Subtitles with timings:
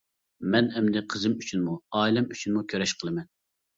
[0.53, 3.29] مەن ئەمدى قىزىم ئۈچۈنمۇ، ئائىلەم ئۈچۈنمۇ كۈرەش قىلىمەن!